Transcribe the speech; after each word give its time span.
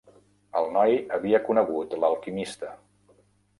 El 0.61 0.69
noi 0.77 0.95
havia 1.17 1.43
conegut 1.51 1.95
l'alquimista. 2.01 2.75